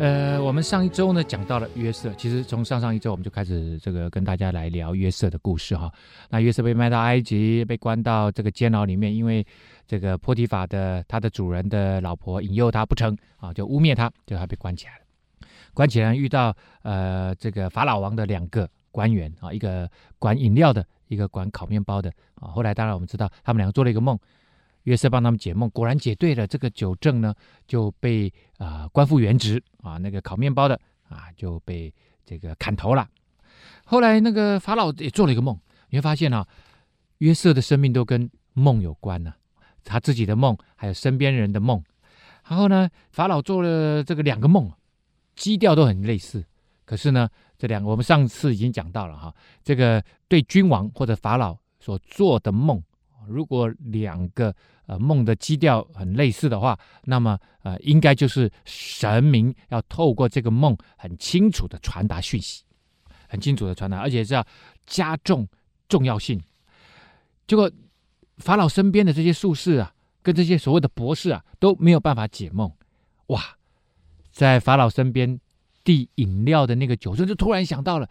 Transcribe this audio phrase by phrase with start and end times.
[0.00, 5.90] 呃，我们上一周呢讲到了约瑟，其实从上上一周我们就开始这个跟大家来聊约瑟的故事哈。
[6.28, 9.46] 那约瑟被卖到埃及，被关到这个监牢里面，因为
[9.86, 15.04] 这个波提法的他的主人的老婆引诱他不成啊，就污蔑他，就他被关起来了。
[15.72, 19.88] 关起来遇到呃这个法老王的两个官员啊，一个
[20.18, 22.48] 管饮料的，一个管烤面包的啊。
[22.48, 24.18] 后来当然我们知道他们两个做了一个梦。
[24.84, 26.46] 约瑟帮他们解梦，果然解对了。
[26.46, 27.34] 这个酒正呢
[27.66, 31.92] 就被啊、官复原职啊，那个烤面包的啊就被
[32.24, 33.06] 这个砍头了。
[33.84, 35.58] 后来那个法老也做了一个梦，
[35.90, 36.46] 你会发现啊，
[37.18, 39.34] 约瑟的生命都跟梦有关呢、
[39.84, 41.82] 他自己的梦，还有身边人的梦。
[42.48, 44.70] 然后呢，法老做了这个两个梦，
[45.34, 46.44] 基调都很类似。
[46.84, 52.82] 可是呢，这两个我们上次已经讲到了哈，这个对君王或者法老所做的梦，
[53.28, 54.54] 如果两个
[54.86, 62.64] 呃，梦的基调很类似的话，那么呃，应该就是神明要透过这个梦，很清楚的传达讯息，
[63.28, 64.46] 很清楚的传达，而且是要
[64.86, 65.48] 加重
[65.88, 66.38] 重要性。
[67.46, 67.70] 结果
[68.36, 72.70] 法老身边的这些术士啊，跟这些所谓的博士啊，都没有办法解梦。
[73.28, 73.40] 哇，
[74.30, 75.40] 在法老身边
[75.82, 78.08] 递饮料的那个酒政就突然想到了，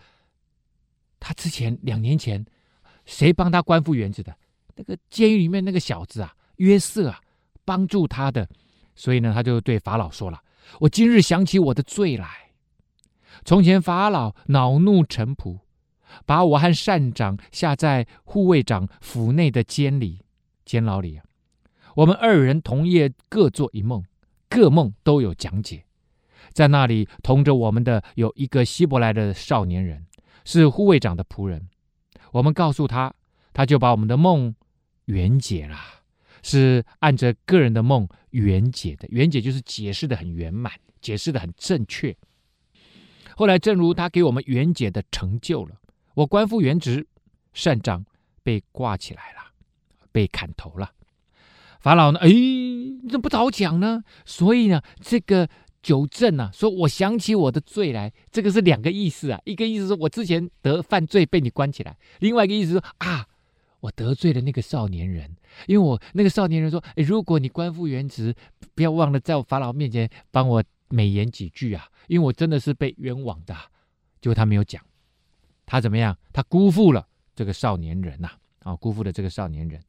[1.19, 2.43] 他之前两年前
[3.05, 4.35] 谁帮他官复原职的？
[4.75, 6.33] 那个监狱里面那个小子啊。
[6.57, 7.19] 约瑟啊，
[7.65, 8.47] 帮助他的，
[8.95, 10.39] 所以呢，他就对法老说了
[10.81, 12.51] ：“我今日想起我的罪来。
[13.43, 15.61] 从前法老恼怒臣仆，
[16.27, 20.19] 把我和善长下在护卫长府内的监里
[20.63, 21.25] 监牢里啊。
[21.95, 24.03] 我们二人同夜各做一梦，
[24.47, 25.83] 各梦都有讲解。
[26.53, 30.05] 在那里同着我们的有一个希伯来的少年人，
[30.45, 31.67] 是护卫长的仆人。
[32.31, 33.11] 我们告诉他，
[33.53, 34.55] 他就把我们的梦
[35.05, 35.77] 圆解了。”
[36.45, 42.13] 是按着个人的梦圆解的，圆解就是解释得很圆满，解释得很正确。
[43.37, 45.79] 后来，正如他给我们圆解的成就了，
[46.15, 47.07] 我官复原职，
[47.53, 48.05] 善长
[48.43, 49.53] 被挂起来了，
[50.11, 50.91] 被砍头了。
[51.79, 52.19] 法老呢？
[52.19, 54.03] 哎，你怎么不早讲呢？
[54.25, 55.47] 所以呢，这个
[55.81, 59.39] 酒政啊，说我想起我的罪来，这个是两个意思啊。
[59.45, 63.27] 一个意思是我之前得犯罪被你关起来，另外一个意思说啊。
[63.83, 65.35] 我得罪了那个少年人，
[65.67, 68.33] 因为我那个少年人说：“诶，如果你官复原职，
[68.73, 73.53] 不要忘了在我法老面前帮我美言几句啊，因为我真的是被冤枉的。”
[74.21, 74.81] 结果他没有讲，
[75.65, 76.17] 他怎么样？
[76.31, 77.05] 他辜负了
[77.35, 78.29] 这个少年人呐！
[78.59, 79.81] 啊，辜负了这个少年人。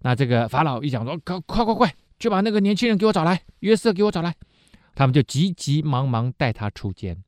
[0.00, 4.34] 那这个法老一讲说：“快快快快，就把那个年轻人给我找来，约瑟给我找来。”
[4.96, 7.22] 他们就急急忙忙带他出监。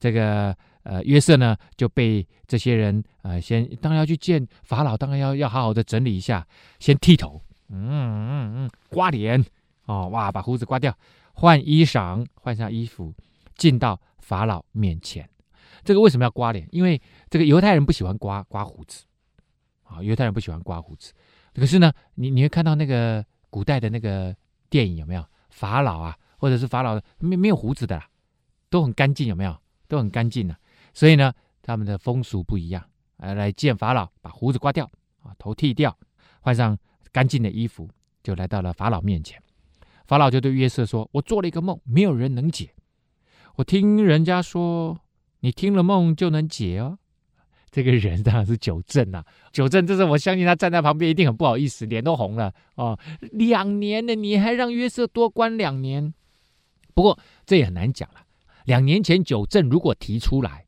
[0.00, 0.56] 这个。
[0.84, 6.46] 呃，约瑟呢就被这些人呃，先当然要去见法老，当然要要好好的整理一下，
[6.78, 9.44] 先剃头，嗯嗯嗯，刮脸，
[9.86, 10.96] 哦哇，把胡子刮掉，
[11.34, 13.14] 换衣裳，换上衣服，
[13.56, 15.28] 进到法老面前。
[15.84, 16.68] 这个为什么要刮脸？
[16.70, 17.00] 因为
[17.30, 19.04] 这个犹太人不喜欢刮刮胡子，
[19.84, 21.12] 啊、犹太人不喜欢刮胡子。
[21.54, 24.34] 可是呢，你你会看到那个古代的那个
[24.70, 25.24] 电影有没有？
[25.50, 28.06] 法老啊，或者是法老没没有胡子的啦，
[28.70, 29.56] 都很干净，有没有？
[29.86, 30.56] 都很干净的。
[30.94, 31.32] 所以呢，
[31.62, 32.84] 他们的风俗不一样，
[33.16, 34.84] 来来见法老，把胡子刮掉，
[35.22, 35.96] 啊，头剃掉，
[36.40, 36.78] 换上
[37.10, 37.88] 干净的衣服，
[38.22, 39.40] 就来到了法老面前。
[40.06, 42.74] 法老就对约瑟说：“我做了一个梦，没有人能解。
[43.54, 44.98] 我听人家说，
[45.40, 46.98] 你听了梦就能解哦。”
[47.70, 52.98] 这个人当然是酒政啊，酒政，这是我相信他站在旁边一定很不好意思，脸都红了哦。
[53.30, 56.12] 两年了，你还让约瑟多关两年？
[56.92, 58.26] 不过这也很难讲了。
[58.66, 60.66] 两年前九正如果提出来。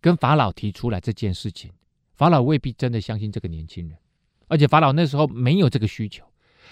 [0.00, 1.70] 跟法老提出来这件事情，
[2.14, 3.98] 法老未必真的相信这个年轻人，
[4.48, 6.24] 而且法老那时候没有这个需求，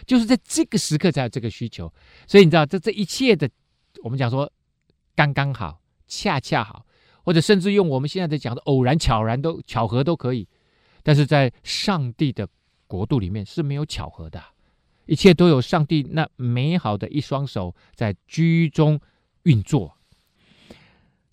[0.07, 1.93] 就是在这个时刻才有这个需求，
[2.27, 3.49] 所以你知道这这一切的，
[4.03, 4.51] 我们讲说
[5.15, 6.87] 刚刚好，恰恰好，
[7.23, 10.49] 或者甚至用我们现在在讲的偶然、巧然都巧合都可以，
[11.03, 12.49] 但是在上帝的
[12.87, 14.43] 国度里面是没有巧合的，
[15.05, 18.99] 一切都有上帝那美好的一双手在居中
[19.43, 19.98] 运作。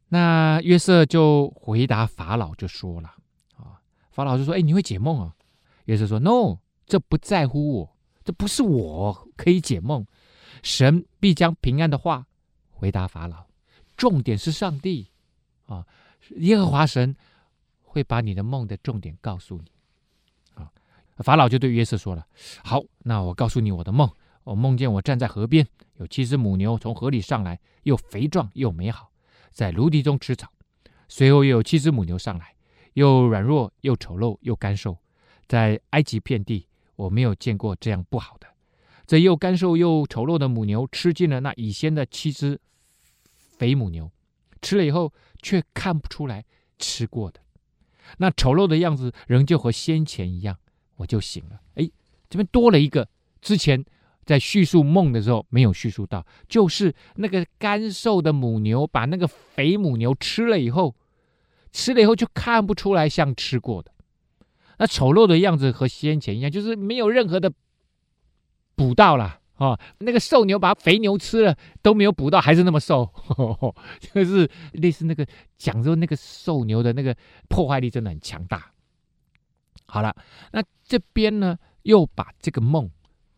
[0.08, 3.14] 那约瑟就回答法老，就说了
[3.58, 3.82] 啊，
[4.12, 5.36] 法老就说：“哎，你会解梦啊？”
[5.86, 10.06] 约瑟说：“No，这不在乎我，这不是我可以解梦，
[10.64, 12.26] 神必将平安的话
[12.72, 13.46] 回答法老。
[13.98, 15.10] 重点是上帝
[15.66, 15.86] 啊，
[16.38, 17.16] 耶和华神
[17.82, 19.72] 会把你的梦的重点告诉你。
[20.54, 20.72] 啊，
[21.18, 22.26] 法老就对约瑟说了
[22.64, 24.10] ：“好，那我告诉你我的梦。
[24.44, 29.10] 我梦见我站在河边，有七只母牛从河里上来，又肥壮又美好，
[29.56, 30.52] 在芦地中吃草。
[31.08, 32.54] 随后又有七只母牛上来，
[32.94, 34.98] 又软弱又丑陋又干瘦，
[35.48, 36.68] 在埃及遍地
[36.98, 38.48] 我没有见过这样不好的。
[39.08, 42.60] 这又干瘦又丑陋的母牛吃尽了那以先的七只
[43.58, 44.12] 肥母牛，
[44.62, 46.44] 吃了以后却看不出来
[46.78, 47.40] 吃过的。”
[48.20, 50.60] 那丑陋的样子仍旧和先前一样，
[50.98, 51.62] 我就醒了。
[51.76, 51.90] 哎，
[52.30, 53.08] 这边多了一个，
[53.42, 53.86] 之前
[54.26, 60.96] 在叙述梦的时候没有叙述到，就是那个干瘦的母牛把那个肥母牛吃了以后，
[61.72, 63.92] 吃了以后就看不出来像吃过的。
[64.78, 67.52] 那丑陋的样子和先前一样，就是没有任何的
[68.76, 69.40] 补到了。
[69.58, 73.10] 哦，那个瘦牛把肥牛吃了都没有补到，还是那么瘦，
[74.02, 75.26] 就是类似那个
[75.58, 77.16] 讲说那个瘦牛的那个
[77.48, 78.70] 破坏力真的很强大。
[79.86, 80.14] 好了，
[80.52, 82.92] 那这边呢又把这个梦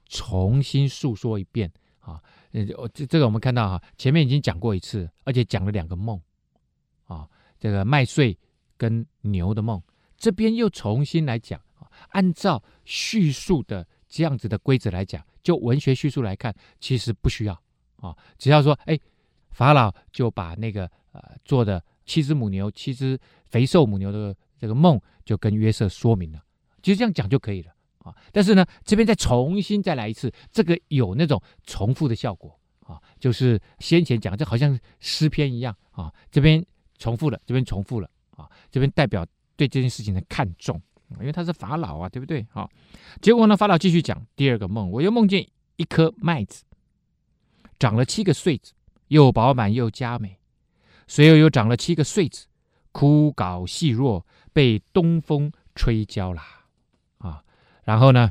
[0.09, 1.71] 重新诉说一遍。
[2.00, 2.21] 啊，
[2.51, 6.19] 呃，这这个我们看到哈，前面已经讲过一次，而且讲了两个梦。
[7.06, 7.27] 啊，
[7.59, 8.38] 这个麦穗
[8.77, 9.81] 跟牛的梦，
[10.18, 11.62] 这边又重新来讲，
[12.09, 15.21] 按照叙述的这样子的规则来讲。
[15.44, 17.54] 就文学叙述来看，其实不需要。
[17.98, 19.00] 啊，只要说，哎，
[19.51, 26.42] 法老就把那个呃做的七只母牛、七只肥瘦母牛的这个梦，就跟约瑟说明了，
[26.81, 27.74] 其实这样讲就可以了
[28.07, 28.15] 啊。
[28.31, 36.65] 但是呢，这边再重新再来一次，这个有那种重复的效果啊，就是先前讲，这好像诗篇一样啊，这边
[36.98, 39.25] 重复了，这边重复了啊，这边代表
[39.56, 40.81] 对这件事情的看重。
[41.21, 42.45] 因为他是法老啊，对不对？
[42.51, 42.69] 好，
[43.21, 46.65] 结果呢，法老继续讲第二个梦，我又梦见一颗麦子
[47.80, 48.74] 长了七个穗子，
[49.07, 50.38] 又饱满又佳美，
[51.07, 52.48] 随后又长了七个穗子，
[52.92, 56.42] 枯槁细弱，被东风吹焦了
[57.19, 57.42] 啊。
[57.88, 58.30] 然后呢，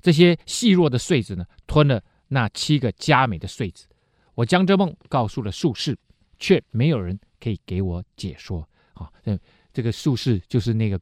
[0.00, 3.86] 这些细弱的穗子呢，吞了那七个佳美的穗子。
[4.34, 5.98] 我将这梦告诉了术士，
[6.38, 9.10] 却没有人可以给我解说啊。
[9.24, 9.38] 这
[9.72, 10.98] 这个术士就是那个。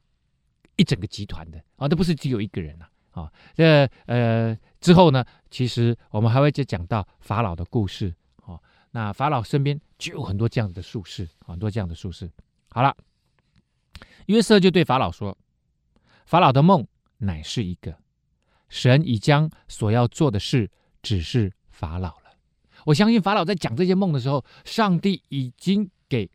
[0.77, 3.31] 一整个集团的啊，这不是只有一个人呐啊！
[3.53, 8.57] 这呃之后呢，其实我们还会再讲到法老的故事啊。
[8.89, 12.31] 那法老身边就有很多这样的术士，很多这样的术士。
[12.69, 12.95] 好了，
[14.25, 15.37] 约瑟就对法老说
[16.25, 16.87] ：“法老的梦
[17.21, 17.97] 乃是一个，
[18.69, 20.69] 神已将所要做的事
[21.01, 22.33] 指示法老了。
[22.85, 26.29] 我相信法老在讲这些梦的时候，上帝已经给。”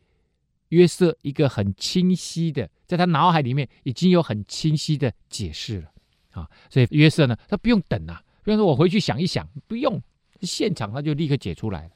[0.71, 5.89] 约瑟一个很清晰的，在他脑海里面已经有很清晰的解释了
[6.31, 10.01] 啊，所以约瑟呢，他不用等啊，不用说我回去想一想，不用，
[10.41, 11.91] 现场他就立刻解出来了。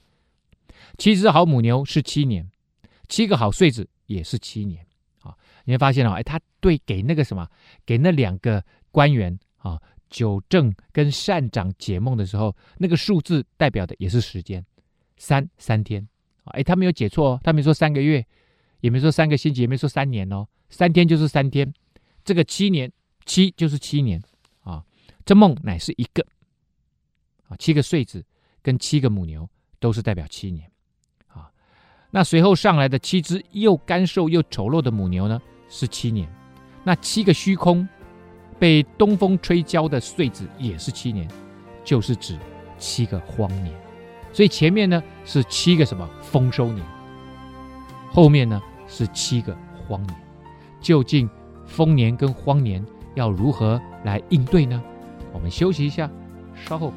[0.97, 2.49] 七只好母牛是七年，
[3.09, 4.87] 七个好穗子也是七年
[5.19, 5.35] 啊。
[5.65, 7.45] 你会发现哦，哎，他对给那个什么，
[7.85, 14.65] 给那两个官员啊，九正跟善长解梦的时候，那个数字代表的也是时间，
[15.17, 16.07] 三三天
[16.43, 18.25] 啊，哎，他没有解错哦，他没说三个月。
[18.81, 21.71] 也没说三个星期，也没说三年哦，三天就是三天，
[22.23, 22.91] 这个七年
[23.25, 24.19] 七就是七年
[24.63, 24.83] 啊。
[25.23, 26.25] 这梦乃是一个
[27.47, 28.25] 啊，七个穗子
[28.63, 29.47] 跟七个母牛
[29.79, 30.67] 都是代表七年
[31.27, 31.51] 啊。
[32.09, 35.39] 那随后上来的七只又干瘦又丑陋的母牛呢，
[35.69, 36.27] 是七年。
[36.83, 37.87] 那七个虚空
[38.61, 41.27] 被东风吹焦的穗子也是七年，
[41.83, 42.37] 就是指
[42.77, 43.73] 七个荒年。
[44.31, 46.85] 所以前面呢是七个什么丰收年，
[48.11, 48.61] 后面呢？
[48.87, 50.15] 是七个荒年，
[50.79, 51.27] 究竟
[51.65, 54.79] 丰年跟荒年要如何来应对呢？
[55.33, 56.07] 我们休息一下，
[56.53, 56.93] 稍后。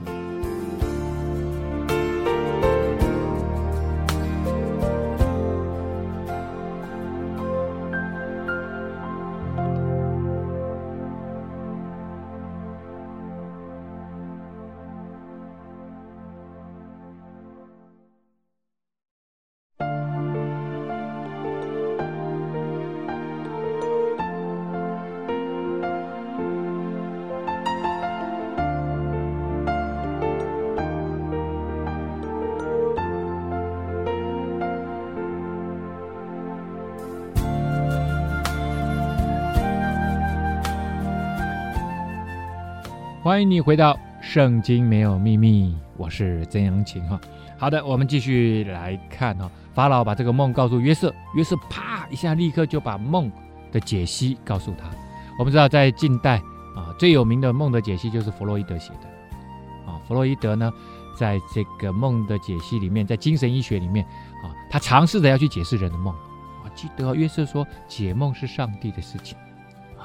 [43.25, 47.19] 欢迎你回到《圣经没有秘密》，我是曾阳晴哈。
[47.57, 49.51] 好的，我们继续来看哈。
[49.73, 53.33] 法老把这个梦告诉约瑟，约瑟啪一下立刻就把梦
[53.73, 54.91] 的解析告诉他。
[55.39, 56.37] 我们知道，在近代
[56.77, 59.99] 啊，最有名的梦的解析就是弗洛伊德写的啊。
[60.07, 60.71] 弗洛伊德呢，
[61.19, 64.05] 在这个梦的解析里面，在精神医学里面
[64.45, 66.15] 啊，他尝试着要去解释人的梦
[66.63, 69.35] 我，记得约瑟说解梦是上帝的事情，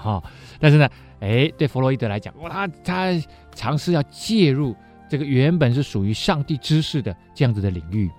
[0.02, 0.24] 哈、哦。
[0.60, 0.90] 但是呢，
[1.20, 4.76] 哎，对弗洛伊德来讲，哇，他他尝试要介入
[5.10, 8.10] 这个原本是属于上帝知识的这样子的领域。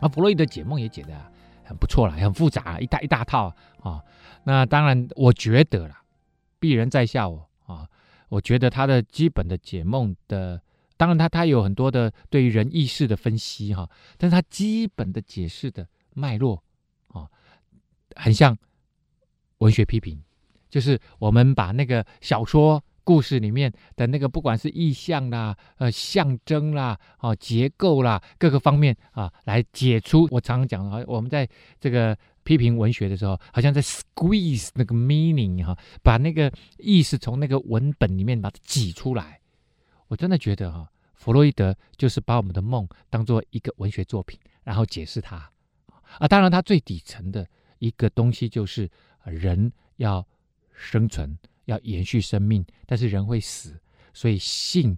[0.00, 1.14] 而弗洛伊德解梦也解得
[1.64, 4.02] 很不错了，很复杂，一大一大套啊、
[4.44, 6.02] 那当然，我觉得啦，
[6.60, 7.86] 鄙人在下我啊、
[8.28, 10.60] 我觉得他的基本的解梦的。
[10.96, 16.62] 当然他，他他有很多的对于人意识的分析哈，但是他基本的解释的脉络
[17.08, 17.26] 啊，
[18.16, 18.54] 很像
[19.58, 20.22] 文学批评，
[20.70, 30.28] 就是我们把那个小说故事里面的那个，不管是意象啦、呃象征啦、啊结构啦各个方面啊，来解出。
[30.30, 31.48] 我常常讲啊，我们在
[31.80, 39.40] 这个批评文学的时候，好像在 squeeze 那个 meaning 哈，把那个意思从那个文本里面把它挤出来。
[40.08, 45.50] 我真的觉得哈，弗洛伊德就是把我们的梦当做一个文学作品，然后解释它
[46.18, 46.28] 啊。
[46.28, 47.46] 当然，它最底层的
[47.78, 48.88] 一个东西就是
[49.24, 50.26] 人要
[50.80, 53.78] 生存，要延续生命，但是人会死，
[54.14, 54.96] 所以性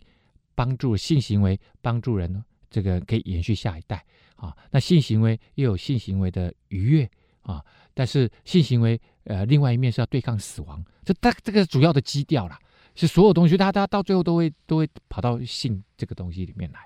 [0.55, 4.05] 帮助性行为帮助人，这个可以延续下一代
[4.37, 4.57] 啊。
[4.71, 7.11] 那性行为又有性行为的愉悦
[7.43, 7.62] 啊，
[7.93, 12.59] 但是性行为呃，另外一面是要对抗死亡，这它这个主要的基调啦。
[12.95, 16.81] 是所有东西，它它到最后都会都会跑到性这个东西里面来。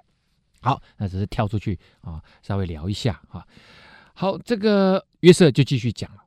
[0.62, 3.46] 好，那只是跳出去啊，稍微聊一下啊。
[4.14, 6.24] 好，这个约瑟就继续讲了：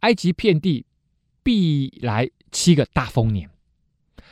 [0.00, 0.85] 埃及遍地
[1.46, 3.48] 必来七个大丰年，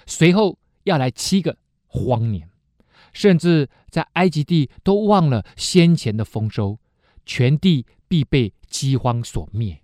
[0.05, 1.57] 随后要来七个
[1.87, 2.51] 荒年，
[3.13, 6.81] 甚至在埃及地都忘了先前的丰收，
[7.25, 9.81] 全地必被饥荒所灭。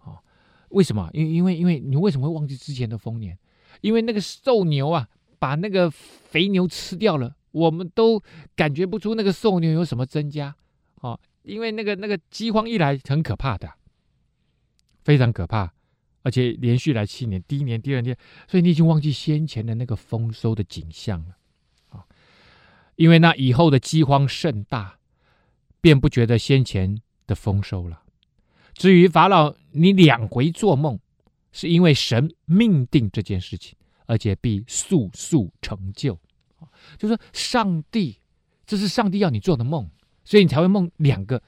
[0.00, 0.20] 啊，
[0.68, 1.08] 为什么？
[1.14, 3.38] 因因为因为你为什么会忘记之前的丰年？
[3.80, 5.08] 因为那个瘦牛啊，
[5.38, 8.22] 把那个肥牛吃掉了，我们都
[8.54, 10.54] 感觉不出那个瘦牛有什么增加
[10.96, 11.18] 哦。
[11.44, 13.72] 因为那个那个饥荒一来，很可怕的，
[15.02, 15.72] 非常可怕，
[16.28, 18.14] 而且连续来七年，第一年、第二年，
[18.46, 21.36] 所以你已经忘记先前的那个丰收的景象了
[21.88, 22.04] 啊。
[22.96, 24.98] 因为那以后的饥荒甚大，
[25.80, 28.02] 便不觉得先前的丰收了。
[28.74, 31.00] 至于法老，你两回做梦。
[31.50, 36.16] 是因为神命定这件事情，而且必速速成就。
[36.98, 38.18] 就是说，上帝，
[38.66, 39.90] 这是上帝要你做的梦，
[40.24, 41.42] 所以你才会梦两个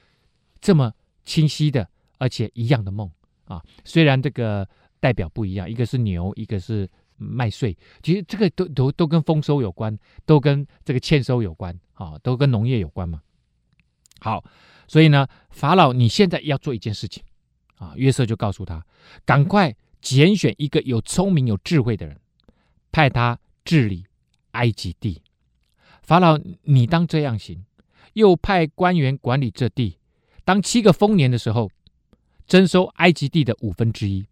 [0.59, 3.11] 这么清晰的，而且一样的梦
[3.51, 3.63] 啊。
[3.85, 4.67] 虽然这个
[4.99, 13.21] 代表不一样，一个是牛，一个是麦穗，其实这个都都都跟丰收有关，都跟这个欠收有关啊，都跟农业有关嘛。
[14.21, 14.45] 好，
[14.87, 17.23] 所以呢，法老，你现在要做一件事情
[17.77, 17.93] 啊。
[17.97, 18.87] 约瑟就告诉他，
[19.27, 19.77] 赶快。
[20.03, 22.19] 拣选一个有聪明有智慧的人，
[22.91, 24.07] 派他治理
[24.53, 25.21] 埃及地。
[26.03, 27.67] 法老，你当这样行，
[28.15, 29.99] 又派官员管理这地。
[30.43, 31.71] 当七个丰年的时候，
[32.51, 34.27] 征收埃及地的五分之一，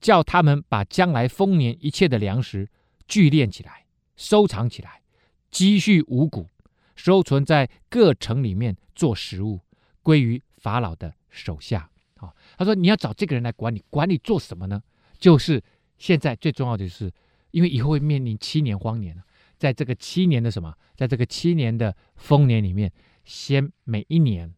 [0.00, 2.68] 叫他们把将来丰年一切的粮食
[3.06, 5.00] 聚敛起来，收藏起来，
[5.48, 6.48] 积蓄五谷，
[6.96, 9.60] 收存在各城里面做食物，
[10.02, 11.88] 归于法老的手下。
[12.16, 14.82] 啊，他说你要找这个人来管理，管理做什么呢？
[15.16, 15.62] 就是
[15.98, 17.12] 现在最重要的就是，
[17.52, 19.16] 因为以后会面临七年荒年，
[19.56, 22.92] 在这个七年的什么，在这个七年的丰年里面，
[23.24, 24.52] 先每一年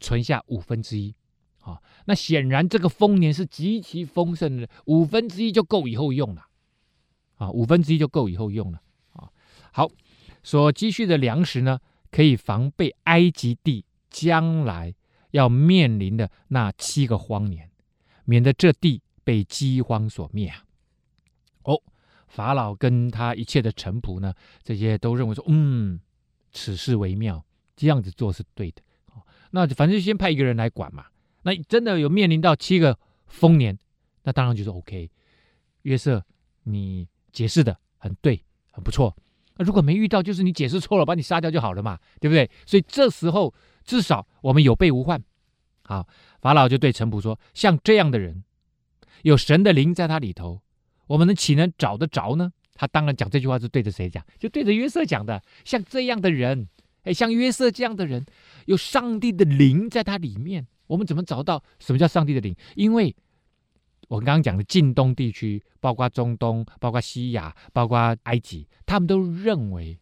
[0.00, 1.14] 存下五分之一。
[1.64, 6.46] 啊，那显然这个丰年是极其丰盛的，五分之一就够以后用了。
[7.36, 8.80] 啊，五分之一就够以后用了。
[9.14, 9.28] 啊，
[9.72, 9.90] 好，
[10.42, 11.80] 所积蓄的粮食呢，
[12.10, 14.94] 可以防备埃及地将来。
[15.34, 17.68] 要面临的那七个荒年，
[18.24, 20.62] 免得这地被饥荒所灭啊！
[21.64, 21.82] 哦，
[22.28, 25.98] 法老跟他一切的臣仆呢，这些都认为说，嗯，
[26.52, 27.44] 此事为妙，
[27.74, 28.82] 这样子做是对的。
[29.50, 31.06] 那反正就先派一个人来管嘛。
[31.44, 33.78] 那真的有面临到七个丰年，
[34.24, 35.08] 那当然就是 OK。
[35.82, 36.24] 约瑟，
[36.64, 39.16] 你解释的很对，很不错。
[39.56, 42.50] 那如果没遇到，就是你解释错了，把你杀掉就好了嘛，对不对？
[42.66, 43.54] 所以这时候。
[43.86, 45.22] 至少我们有备无患。
[45.82, 46.08] 好，
[46.40, 48.42] 法老就对臣仆说：“像这样的人，
[49.24, 50.62] 有神的灵在他里头，
[51.06, 54.24] 我们能岂能找得着呢？”他当然讲这句话是对着谁讲？
[54.38, 55.42] 就对着约瑟讲的。
[55.66, 56.66] 像这样的人，
[57.02, 58.24] 哎，像约瑟这样的人，
[58.64, 62.54] 有上帝的灵在他里面，我们怎么找到什么叫上帝的灵？
[62.76, 63.14] 因为
[64.08, 69.98] 我刚刚讲的近东地区，包括中东，包括西亚，包括埃及，他们都认为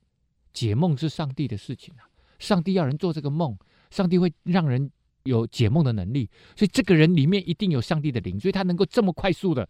[0.53, 2.09] 解梦是上帝的事情啊，
[2.39, 3.57] 上帝要人做这个梦。
[3.91, 4.91] 上帝会让人
[5.25, 9.69] 有解梦的能力，所以这个人里面一定有上帝的灵，所以他能够这么快速的、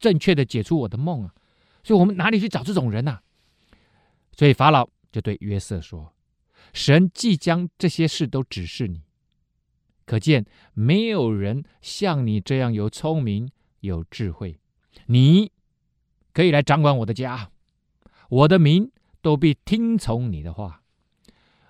[0.00, 1.32] 正确的解出我的梦啊！
[1.84, 3.22] 所以我们哪里去找这种人啊？
[4.36, 6.12] 所以法老就对约瑟说
[6.74, 9.04] ：“神即将这些事都指示你，
[10.06, 14.58] 可见没有人像你这样有聪明有智慧。
[15.06, 15.52] 你
[16.32, 17.50] 可以来掌管我的家，
[18.30, 20.82] 我的民都必听从你的话。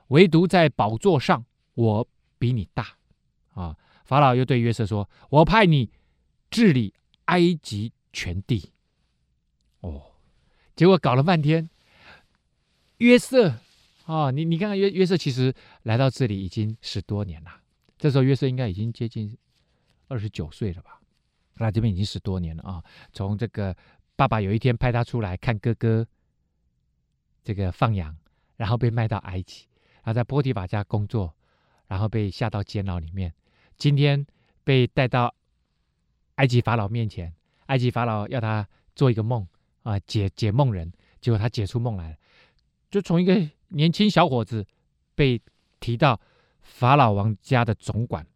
[0.09, 2.97] 唯独在宝座上，我比你大。”
[3.55, 3.77] 啊！
[4.05, 5.91] 法老又对约瑟说：“我派你
[6.51, 8.71] 治理埃及全地。”
[9.81, 10.13] 哦，
[10.77, 11.69] 结果搞了半天，
[12.99, 13.59] 约瑟。
[14.05, 15.53] 啊、你你看看约约瑟，其实
[15.83, 17.51] 来到这里已经十多年了。
[17.99, 19.37] 这时候约瑟应该已经接近
[20.09, 21.01] 二十九岁了吧？
[21.55, 22.85] 来这边已经十多年了啊！
[23.13, 23.75] 从这个
[24.15, 26.07] 爸爸有一天派他出来看哥哥
[27.43, 28.15] 这个放羊，
[28.57, 29.67] 然后被卖到埃及，
[30.03, 31.35] 然后在波提法家工作，
[31.87, 33.33] 然后被下到监牢里面。
[33.77, 34.27] 今天
[34.65, 35.35] 被带到
[36.37, 37.35] 埃及法老面前，
[37.67, 39.47] 埃及法老要他做一个梦
[39.83, 42.17] 啊，解解梦人，结果他解出梦来了，
[42.91, 43.49] 就从一个。
[43.71, 44.65] 年轻小伙子
[45.17, 45.43] 被
[45.81, 46.21] 提到
[46.67, 48.27] 法老王家的总管，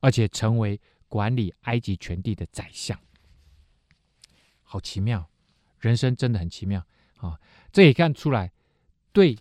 [0.00, 2.98] 而且成为管理埃及全地的宰相，
[4.62, 5.28] 好奇妙，
[5.78, 6.86] 人生真的很奇妙
[7.16, 7.38] 啊！
[7.72, 8.52] 这也看出来，
[9.12, 9.36] 对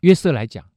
[0.00, 0.68] 约瑟来讲，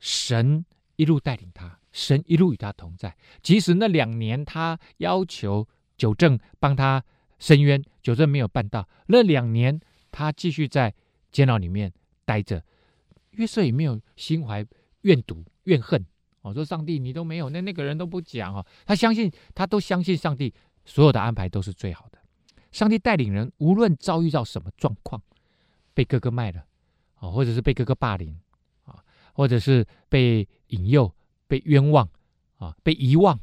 [0.00, 0.64] 神
[0.96, 3.16] 一路带领他，神一路与他同在。
[3.42, 7.04] 即使那两年他要求九正帮他
[7.38, 10.94] 伸冤，九正没有办到，那两年他继续在
[11.30, 11.92] 监牢里面。
[12.26, 12.64] 待着，
[13.32, 14.66] 约瑟也没有心怀
[15.04, 16.04] 怨毒怨恨。
[16.42, 18.66] 我、哦、说上帝，你都没有，那那个人都不讲哦。
[18.84, 20.52] 他相信，他都相信上帝
[20.84, 22.18] 所有的安排都是最好的。
[22.70, 25.22] 上帝带领人，无论遭遇到什么状况，
[25.94, 26.60] 被哥哥卖了
[27.14, 28.38] 啊、哦，或者是被哥哥霸凌
[28.84, 31.14] 啊、或者是被引诱、
[31.46, 32.06] 被冤枉
[32.58, 33.40] 啊、被遗忘，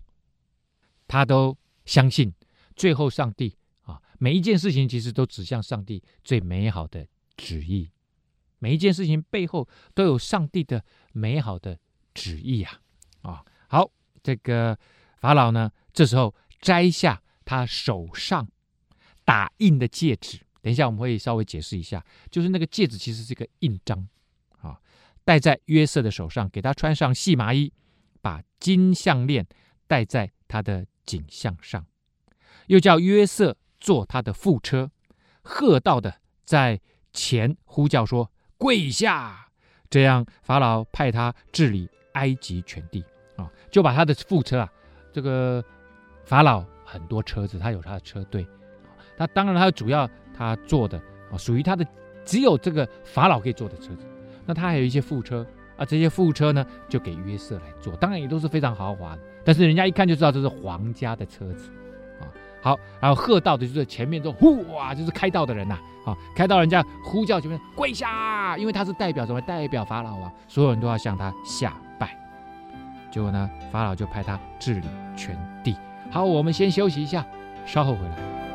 [1.08, 2.32] 他都相信
[2.76, 7.90] 最后上帝啊、每一件事情其实都指向上帝最美好的旨意。
[8.62, 11.80] 每一件事情背后都有上帝的美好的
[12.14, 12.80] 旨意啊！
[13.24, 13.90] 啊，好，
[14.22, 14.78] 这个
[15.18, 18.48] 法老呢，这时候摘下他手上
[19.26, 20.42] 打印的戒指。
[20.62, 24.08] 等一下我们会稍微解释一下，就是那个戒指其实是一个印章
[24.62, 24.80] 啊，
[25.26, 27.74] 戴在约瑟的手上，给他穿上细麻衣，
[28.22, 29.48] 把金项链
[29.88, 31.84] 戴在他的颈项上，
[32.68, 34.92] 又叫约瑟坐他的副车，
[35.42, 36.80] 喝道的在
[37.12, 38.32] 前呼叫说。
[38.62, 39.48] 跪下，
[39.90, 43.04] 这样法老派他治理埃及全地。
[43.36, 44.72] 啊，就把他的副车啊，
[45.12, 45.64] 这个
[46.24, 48.46] 法老很多车子，他有他的车队，
[49.18, 51.84] 他当然他主要他坐的啊，属于他的
[52.24, 54.06] 只有这个法老可以坐的车子，
[54.46, 55.44] 那他还有一些副车
[55.76, 61.72] 啊，这些副车呢就给约瑟来坐，当然也都是非常豪华的，但是人家一看就知道这是皇家的车子。
[62.62, 69.42] 好，然后喝道的就是前面这呼哇，就是开道的人呐、好，开道人家呼叫前面跪下，因为他是代表什么？
[69.42, 72.16] 代表法老王，所有人都要向他下拜。
[73.12, 75.76] 结果呢，法老就派他治理全地。
[76.12, 77.26] 好，我们先休息一下，
[77.66, 78.51] 稍后回来。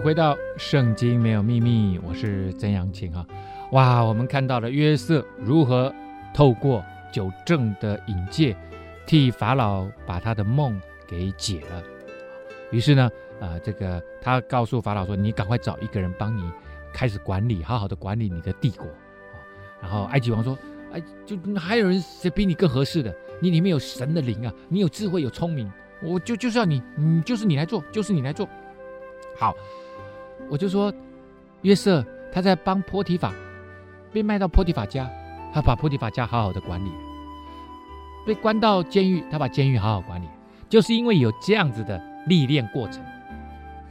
[0.00, 3.26] 回到《圣经没有秘密》，我是曾阳晴哈。
[3.72, 5.94] 哇，我们看到了约瑟如何
[6.32, 6.82] 透过
[7.12, 8.56] 九正的引介，
[9.06, 11.82] 替法老把他的梦给解了。
[12.70, 13.10] 于是呢，
[13.40, 16.50] 呃，这个他告诉法老说：“你赶快找一个人帮你
[16.94, 18.86] 开始管理，好好的管理你的帝国。”
[19.82, 20.56] 然后埃及王说
[20.94, 23.14] ：“哎，就还有人谁比你更合适的？
[23.38, 25.70] 你里面有神的灵啊，你有智慧有聪明，
[26.02, 28.48] 我就就是要你，你就是你来做，就是你来做。”
[29.36, 29.54] 好，
[30.48, 30.92] 我就说，
[31.62, 33.32] 约瑟他在帮波提法
[34.12, 35.10] 被卖到波提法家，
[35.52, 36.90] 他把波提法家好好的管理；
[38.26, 40.26] 被关到监狱，他把监狱好好管理。
[40.68, 43.04] 就是因为有这样子的历练过程，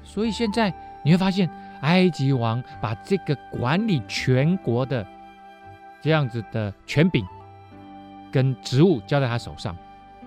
[0.01, 1.49] 所以现在你会发现，
[1.81, 5.05] 埃及王把这个管理全国的
[6.01, 7.25] 这样子的权柄
[8.31, 9.75] 跟职务交在他手上，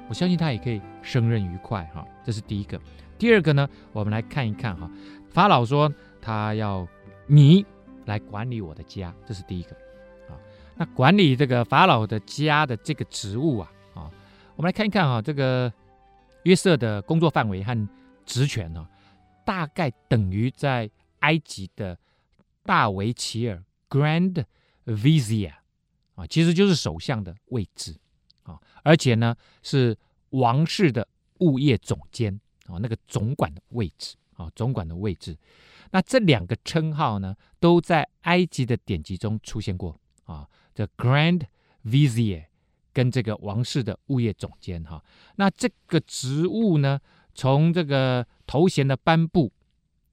[0.08, 2.04] 我相信他也可以胜任愉快哈。
[2.22, 2.78] 这是第一个。
[3.16, 4.90] 第二个呢，我们来看一看哈。
[5.30, 5.90] 法老说
[6.22, 6.87] 他要
[7.26, 7.66] 你
[8.06, 9.70] 来管理我的家，这是第一个
[10.28, 10.38] 啊。
[10.76, 14.11] 那管理这个法老的家的这个职务啊，啊，
[14.54, 15.70] 我们来看一看啊，这个
[16.44, 17.88] 约瑟的工作范围和
[18.24, 18.88] 职权呢，
[19.44, 21.98] 大概等于在埃及的
[22.64, 24.44] 大维齐尔 （Grand
[24.87, 25.54] Vizier）
[26.14, 27.96] 啊，其实就是首相的位置
[28.44, 29.96] 啊，而且呢是
[30.30, 31.06] 王室的
[31.38, 35.37] 物业总监啊，那个总管的位置啊，总管的位置。
[35.92, 41.42] 那这两个称号呢，都在埃及的典籍中出现过啊，这 Grand
[41.85, 42.46] Vizier
[42.94, 45.05] 跟这个王室的物业总监哈。
[45.37, 46.98] 那这个职务呢，
[47.35, 49.52] 从这个头衔的颁布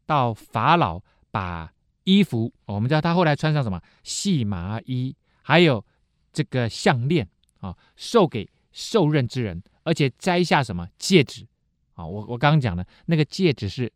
[0.06, 5.86] 到法老把衣服，我们知道他后来穿上什么细麻衣，还有
[6.34, 7.26] 这个项链
[7.62, 11.48] 啊，授给受任之人，而且摘下什么戒指
[11.94, 12.06] 啊？
[12.06, 13.90] 我我刚刚讲的那个戒指是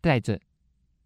[0.00, 0.40] 戴着。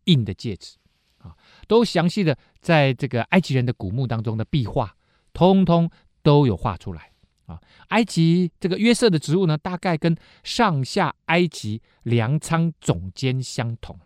[0.05, 0.77] 印的戒指，
[1.19, 1.37] 啊，
[1.67, 4.95] 都详细的在这个埃及人的古墓当中的壁画，
[5.33, 5.91] 通通
[6.23, 7.13] 都有画出来
[7.47, 7.61] 啊。
[7.89, 13.99] 埃及这个约瑟的职务呢，大概跟上下埃及粮仓总监相同。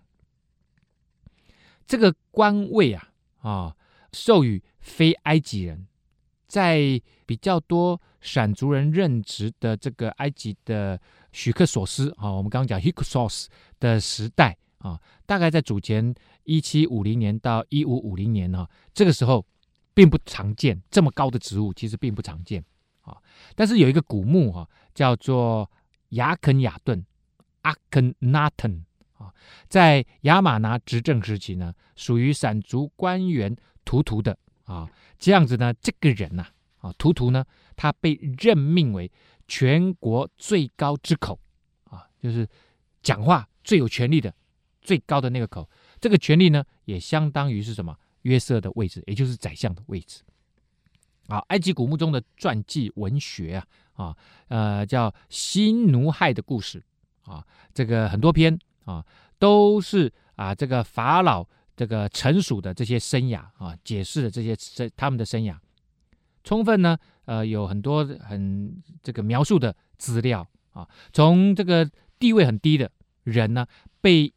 [1.87, 3.77] 这个官位啊，啊，
[4.13, 5.87] 授予非埃及人，
[6.47, 11.01] 在比较多闪族人任职的这个埃及的
[11.33, 13.49] 许克索斯啊，我们刚刚讲 h i k s o s
[13.81, 14.57] 的时代。
[14.79, 16.15] 啊，大概在主前
[16.45, 19.45] 一七五零年到一五五零年呢，啊，这个时候
[19.93, 22.65] 并不常见这么高的职务，其实并不常见
[23.01, 23.17] 啊。
[23.57, 25.69] 但是有一个古墓哈，啊，叫做
[26.11, 27.05] 亚肯亚顿
[27.63, 29.35] 阿肯纳顿啊，
[29.69, 34.89] 在亚玛拿执政时期呢，属于闪族官员图图的啊。
[35.19, 36.47] 这样子呢，这个人呐
[36.79, 39.11] 啊，图图呢，他被任命为
[39.49, 41.37] 全国最高之口
[41.91, 42.49] 啊，就是
[43.03, 44.33] 讲话最有权力的。
[44.89, 45.69] 最高的那个口，
[46.01, 47.95] 这个权力呢，也相当于是什么？
[48.23, 50.23] 约瑟的位置，也就是宰相的位置。
[51.27, 54.17] 啊，埃及古墓中的传记文学啊，啊，
[54.49, 56.83] 呃，叫新奴亥的故事
[57.25, 59.05] 啊，这个很多篇啊，
[59.39, 61.47] 都是啊，这个法老
[61.77, 65.55] 这个成熟的这些生涯啊，解释的这些生他们的生涯，
[66.43, 66.97] 充分呢，
[67.27, 72.91] 呃，有很多很这个描述的资料啊，从这个地位很低的
[73.25, 73.67] 人呢，
[74.01, 74.33] 被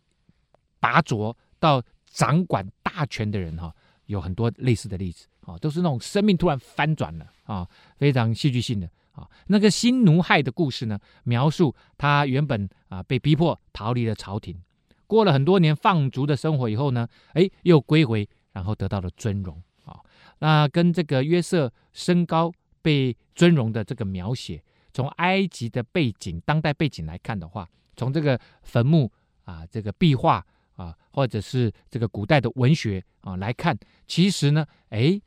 [0.82, 3.74] 拔擢到掌管大权的人哈，
[4.08, 7.66] 有很多类似的例子啊，都是那种生命突然翻转了啊，
[7.98, 9.30] 非常戏剧性的啊。
[9.48, 14.60] 那个新奴亥的故事呢，描述他原本啊被逼迫逃离了朝廷，
[15.08, 20.00] 过了很多年放逐的生活以后呢，哎，又归回，然后得到了尊荣啊。
[20.40, 29.12] 那跟这个约瑟升高被尊荣的这个描写，从埃及的背景、当代背景来看的话，从这个坟墓
[29.46, 30.46] 啊，这个壁画。
[30.82, 35.22] 啊，或者是这个古代的文学啊来看，其实呢，哎，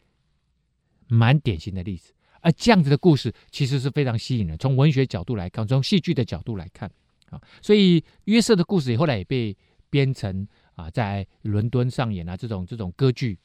[1.06, 2.12] 蛮典型的例子。
[2.40, 4.58] 而这样子的故事其实是非常吸引人。
[4.58, 6.90] 从文学角度来看，从戏剧的角度来看，
[7.30, 9.56] 啊，所以约瑟的故事后来也被
[9.88, 13.38] 编成啊，在伦敦上演啊这种这种歌剧。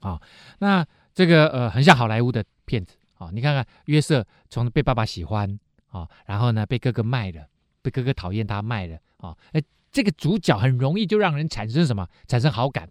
[0.00, 0.20] 啊，
[0.58, 7.48] 那这个呃很像好莱坞的片子啊，你看看约瑟从被爸爸喜欢啊，然后呢被哥哥卖了，
[7.80, 9.62] 被哥哥讨厌他卖了啊，哎。
[9.96, 12.06] 这个主角很容易就让人产生什么？
[12.28, 12.90] 产生好感。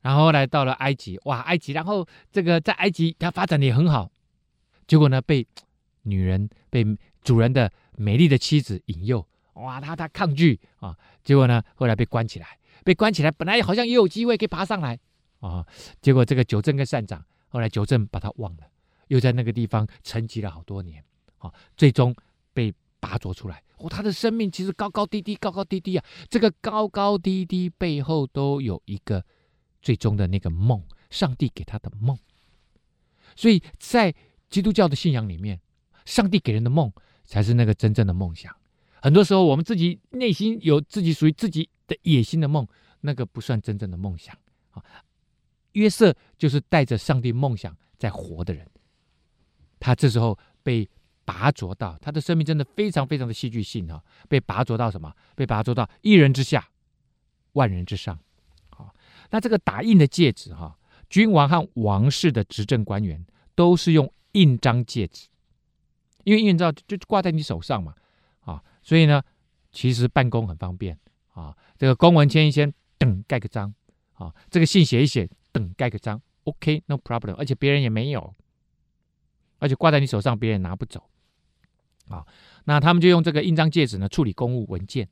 [0.00, 4.10] 然后来到了埃及，哇，埃及，然后这个在埃及他发展的也很好。
[4.86, 5.46] 结果呢，被
[6.04, 6.82] 女人、被
[7.20, 10.96] 主人的美丽的妻子引诱，哇，他他抗拒啊。
[11.22, 14.98] 结果呢，后来被关起来，被关起来，本来好像也有机会可以爬上来
[15.40, 15.66] 啊。
[16.00, 18.62] 结果这个九正跟善长，后来九正把他忘了，
[19.08, 21.04] 又在那个地方沉寂了好多年
[21.36, 22.16] 啊，最终
[23.02, 23.60] 拔擢出来。
[23.78, 26.04] 哦，他的生命其实高高低低，高高低低啊！
[26.30, 29.24] 这个高高低低背后都有一个
[29.80, 32.16] 最终的那个梦，上帝给他的梦。
[33.34, 34.14] 所以在
[34.48, 35.60] 基督教的信仰里面，
[36.04, 36.92] 上帝给人的梦
[37.24, 38.54] 才是那个真正的梦想。
[39.02, 42.64] 很多时候，我们自己内心有自己属于自己的野心的梦，
[43.00, 44.38] 那个不算真正的梦想
[44.70, 44.84] 啊。
[45.72, 48.64] 约瑟就是带着上帝梦想在活的人，
[49.80, 50.88] 他这时候被。
[51.24, 55.14] 拔擢到他的生命真的非常非常的戏剧性哈，被拔擢到什么？
[55.34, 56.68] 被拔擢到一人之下，
[57.52, 58.18] 万人之上。
[58.70, 58.94] 好，
[59.30, 60.76] 那这个打印的戒指哈，
[61.08, 65.28] 君王和王室的执政官员都是用印章戒指，
[66.24, 67.94] 因为印章就挂在你手上嘛，
[68.40, 69.22] 啊，所以呢，
[69.70, 70.98] 其实办公很方便
[71.34, 71.56] 啊。
[71.76, 73.72] 这个公文签一签，等盖个章
[74.14, 78.34] 啊，这个信写一写，等盖个章，OK，no problem，而且别人也没有，
[79.58, 81.08] 而且挂在你手上，别人也拿不走。
[82.12, 82.26] 啊，
[82.64, 85.08] 那他们就用这个印章戒指呢处理公务文件，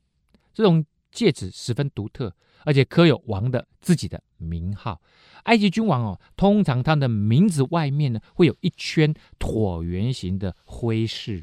[0.52, 2.34] 这种戒指十分独特，
[2.64, 5.00] 而且刻有王的自己的名号。
[5.44, 11.42] 埃及君王哦，通常他的名字外面呢会有一圈椭圆形的徽饰，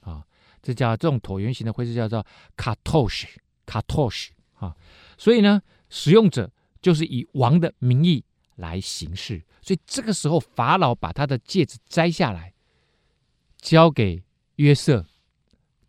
[0.00, 0.22] 啊，
[0.62, 2.24] 这叫这种椭圆形的徽饰叫做
[2.56, 3.26] 卡托什，
[3.64, 4.76] 卡托什啊。
[5.16, 6.52] 所以呢，使用者
[6.82, 8.22] 就是以王的名义
[8.56, 9.42] 来行事。
[9.62, 12.52] 所以这个时候，法老把他的戒指摘下来，
[13.56, 14.22] 交给
[14.62, 15.04] 约瑟，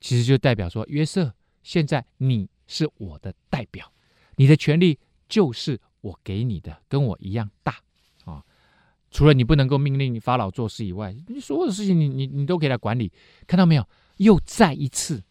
[0.01, 1.31] 其实就代表说，约瑟，
[1.61, 3.93] 现在你是我的代表，
[4.35, 4.97] 你的权利
[5.29, 7.75] 就是我给你的，跟我一样大
[8.25, 8.43] 啊。
[9.11, 13.11] 除了你不能够命令法老做事以外，你所有的事情你你你都给他管理。
[13.45, 13.87] 看到没有？
[14.17, 15.23] 又再一次，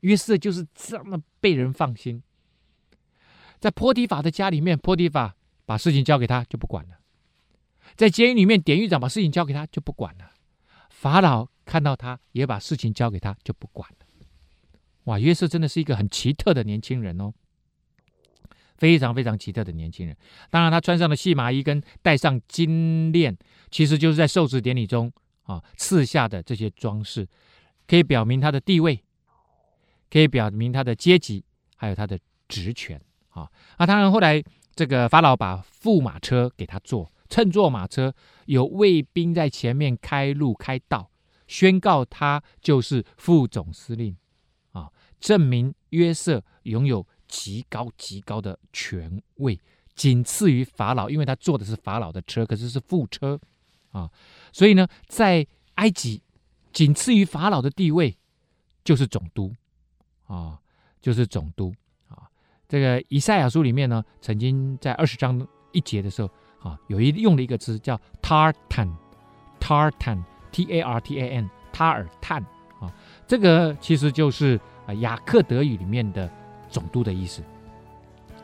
[0.00, 2.22] 约瑟就是这么被人放心。
[3.60, 6.96] 在波提法的家里面，波提法把事情交给他就不管了；
[7.96, 10.32] 在监狱里面，典狱长把事情交给他就不管了。
[10.88, 14.06] 法老看到他也把事情交给他就不管了。
[15.04, 17.32] 哇，约瑟真的是一个很奇特的年轻人哦，
[18.76, 20.16] 非常非常奇特的年轻人。
[20.48, 23.36] 当然，他穿上了细麻衣跟戴上金链，
[23.70, 27.28] 其实就是在受职典礼中啊赐下的这些装饰，
[27.86, 29.02] 可以表明他的地位，
[30.08, 31.44] 可以表明他的阶级，
[31.76, 33.00] 还有他的职权。
[33.30, 34.42] 啊，那当然，后来
[34.74, 41.10] 这个法老把驸马车给他坐，乘坐马车，有卫兵在前面开路开道，
[41.52, 44.16] 宣告他就是副总司令，
[44.70, 49.60] 啊，证明约瑟拥有极高极高的权位，
[49.94, 53.38] 仅次于法老，因为他坐的是法老的车，可是是副车，
[53.90, 54.10] 啊，
[54.50, 56.22] 所以呢，在埃及，
[56.72, 58.16] 仅次于法老的地位
[58.82, 59.54] 就是总督，
[60.24, 60.58] 啊，
[61.02, 61.74] 就是总督。
[62.08, 62.26] 啊
[62.66, 72.40] 这个以赛亚书里面呢，曾经在二十章一节的时候，啊，有一用了一个词叫 tartan，tartan T A R T A N 塔尔探
[72.78, 72.92] 啊，
[73.26, 76.30] 这个其实就是啊雅克德语里面的
[76.68, 77.42] 总督的意思。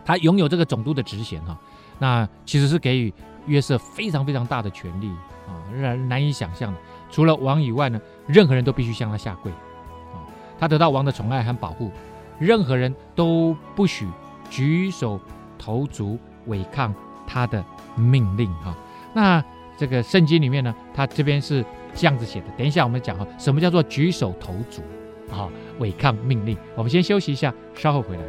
[0.04, 1.56] 他拥有这个总督的职衔哈，
[1.98, 3.12] 那其实是给予
[3.46, 5.08] 约瑟非常非常大的权力
[5.46, 6.78] 啊，让人难以想象的。
[7.10, 10.24] 除了王以外呢，任何人都必须向他下跪啊，
[10.58, 11.92] 他得到王的宠爱和保护。
[12.38, 14.06] 任何人都不许
[14.48, 15.20] 举手
[15.58, 16.16] 投足
[16.46, 16.94] 违抗
[17.26, 17.64] 他的
[17.96, 18.72] 命令哈。
[19.12, 19.44] 那
[19.76, 22.46] 这个圣经里面呢，他这边是这样子写的。
[22.56, 24.82] 等一下我们讲哈，什么叫做举手投足
[25.30, 25.48] 啊？
[25.78, 26.56] 违抗命令。
[26.74, 28.22] 我们先休息一下，稍后回来。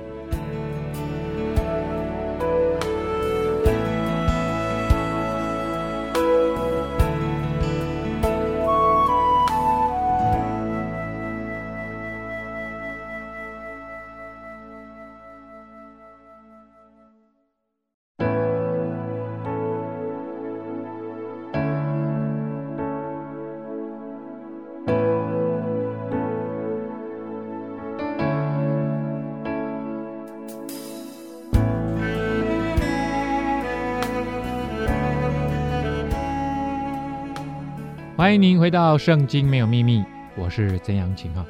[38.29, 40.01] 欢迎您回到《圣经没有秘密》，
[40.37, 41.43] 我是曾阳晴哈。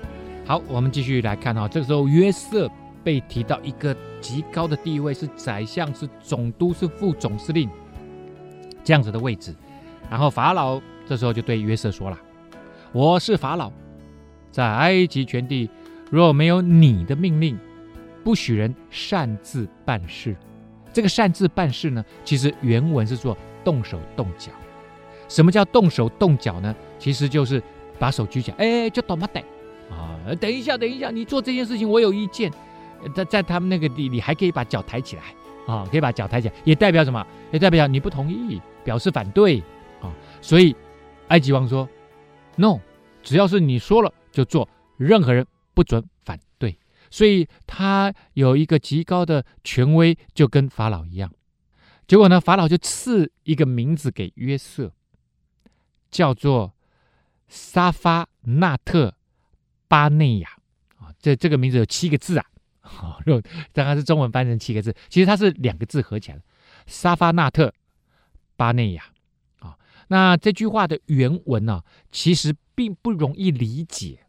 [0.46, 1.68] 好，我们继续来看哈。
[1.68, 2.72] 这个时候约瑟
[3.04, 7.70] 被提到一个极高的地位，是宰相，是总督，是副总司令
[8.82, 9.54] 这样子的位置。
[10.10, 12.18] 然后法老这时候就对约瑟说了
[12.94, 13.70] ：“我是法老，
[14.50, 15.70] 在埃及全地
[16.10, 17.60] 若没有你的命令，
[18.24, 20.34] 不许人擅自办事。
[20.94, 24.50] 这个擅自办事呢，其实原文是说动手动脚。”
[25.30, 26.76] 什么叫动手动脚呢？
[26.98, 27.64] 其实就是
[27.98, 29.26] 把手举起来，哎，就懂吗？
[29.32, 29.40] 得
[29.90, 32.52] 啊，等一下，等一下，你做这件事情我有意见。
[33.16, 35.24] 在在他们那个地你，还可以把脚抬起来
[35.66, 37.26] 啊，可以把脚抬起来，也代表什么？
[37.52, 39.64] 也代表你不同意，表示反对
[40.02, 40.12] 啊。
[40.42, 40.76] 所以
[41.30, 41.88] 埃及王说
[42.58, 42.80] ：“No，
[43.24, 46.78] 只要是你说了就做，任何人不准反对。”
[47.10, 51.32] 所以他有一个极高的权威，就跟法老一样。
[52.06, 54.92] 结果呢，法老就赐一个名字给约瑟。
[56.10, 56.74] 叫做
[57.48, 59.16] 沙发纳特
[59.88, 60.50] 巴内亚
[60.98, 62.46] 啊，这这个名字有七个字啊，
[62.82, 63.18] 啊，
[63.74, 66.44] 当然是中文翻成七个字，其实它是两个字合起来的，
[66.86, 67.74] 沙发纳特
[68.56, 69.04] 巴内亚
[69.60, 69.78] 啊。
[70.10, 74.20] 那这句话的原文呢，其实并不容易理解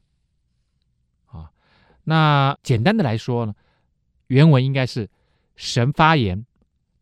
[1.26, 1.50] 啊。
[2.04, 3.54] 那简单的来说呢，
[4.28, 5.10] 原文应该是
[5.56, 6.46] 神发言，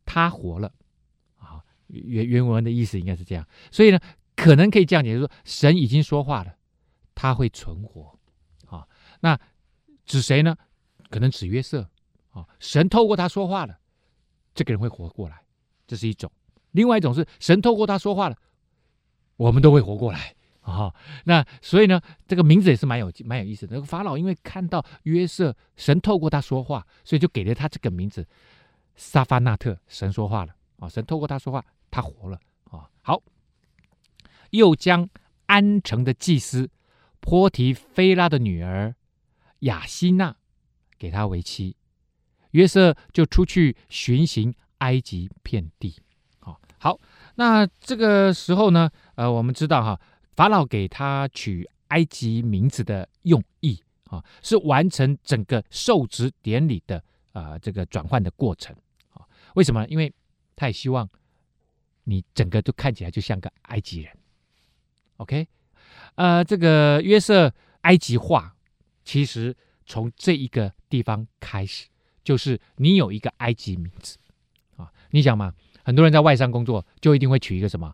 [0.05, 0.73] 他活了
[1.39, 1.63] 啊。
[1.87, 4.01] 原原文的意思应该是这样，所以呢。
[4.49, 6.57] 可能可以这样解释说，神已经说话了，
[7.15, 8.19] 他会存活，
[8.65, 8.89] 啊，
[9.21, 9.39] 那
[10.07, 10.57] 指谁呢？
[11.11, 11.87] 可能指约瑟，
[12.31, 13.79] 啊，神透过他说话了，
[14.55, 15.43] 这个人会活过来，
[15.87, 16.31] 这是一种；
[16.71, 18.37] 另外一种是神透过他说话了，
[19.37, 23.83] 我们都会活过来，啊，那所以呢，这个名字也是蛮有蛮有意思的。
[23.83, 28.27] 法老因为看到约瑟，神透过他说话，所以就给了他这个名字，
[28.97, 33.23] 沙发纳特，神说话了，啊，神透过他说话，他活了，啊，好。
[34.51, 35.09] 又将
[35.47, 36.71] 安城的祭司
[37.21, 38.95] 波提菲拉的女儿
[39.61, 40.37] 雅西娜
[40.99, 41.77] 给他为妻，
[42.53, 45.97] 约瑟就出去巡行埃及遍地。
[46.39, 47.01] 好，好，
[47.35, 50.01] 那这个时候呢，呃，我们知道哈，
[50.37, 56.99] 法老给他取埃及名字的用意啊，是完成整个受职典礼的
[57.33, 58.75] 啊、呃、这个转换的过程
[59.13, 59.27] 啊。
[59.55, 59.87] 为什么？
[59.89, 60.13] 因为
[60.55, 61.09] 他也希望
[62.05, 64.17] 你整个都看起来就像个埃及人。
[65.19, 65.47] OK，
[66.15, 67.53] 呃，这个约瑟
[67.83, 68.55] 埃及化，
[69.05, 69.55] 其实
[69.85, 71.89] 从这一个地方开始，
[72.25, 74.17] 就是你有一个埃及名字
[74.77, 74.91] 啊。
[75.11, 75.53] 你想嘛，
[75.85, 77.93] 很多人在外商工作，就一定会取一个什么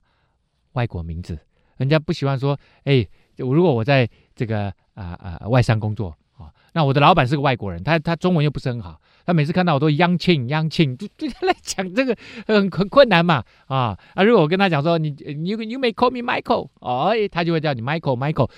[0.73, 1.39] 外国名字，
[1.79, 3.07] 人家不喜欢说，哎，
[3.37, 9.01] 如果我在这个啊啊外商工作啊，那我的老板是个外国人，他他中文又不是很好。
[9.27, 14.23] 他每次看到我都央庆央庆， 就对他来讲这个很很困难嘛啊啊！
[14.23, 18.51] 如果我跟他讲说你你 you may call me Michael，哦，他就会叫你 Michael Michael，